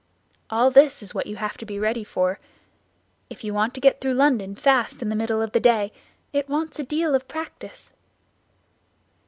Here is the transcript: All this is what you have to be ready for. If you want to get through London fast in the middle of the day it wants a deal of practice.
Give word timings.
All 0.49 0.71
this 0.71 1.03
is 1.03 1.13
what 1.13 1.27
you 1.27 1.35
have 1.35 1.59
to 1.59 1.63
be 1.65 1.77
ready 1.77 2.03
for. 2.03 2.39
If 3.29 3.43
you 3.43 3.53
want 3.53 3.75
to 3.75 3.79
get 3.79 4.01
through 4.01 4.15
London 4.15 4.55
fast 4.55 5.03
in 5.03 5.09
the 5.09 5.15
middle 5.15 5.43
of 5.43 5.51
the 5.51 5.59
day 5.59 5.91
it 6.33 6.49
wants 6.49 6.79
a 6.79 6.83
deal 6.83 7.13
of 7.13 7.27
practice. 7.27 7.91